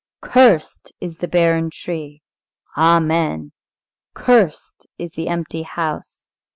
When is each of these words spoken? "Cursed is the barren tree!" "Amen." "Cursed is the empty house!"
"Cursed 0.23 0.91
is 0.99 1.17
the 1.17 1.27
barren 1.27 1.69
tree!" 1.69 2.23
"Amen." 2.75 3.51
"Cursed 4.15 4.87
is 4.97 5.11
the 5.11 5.27
empty 5.27 5.61
house!" 5.61 6.25